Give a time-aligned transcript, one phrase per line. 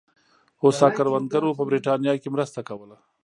[0.61, 2.97] هوسا کروندګرو په برېټانیا کې مرسته کوله.